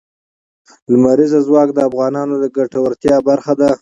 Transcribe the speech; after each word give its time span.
لمریز 0.91 1.33
ځواک 1.47 1.69
د 1.73 1.79
افغانانو 1.89 2.35
د 2.39 2.45
ګټورتیا 2.57 3.15
برخه 3.27 3.53
ده. 3.59 3.67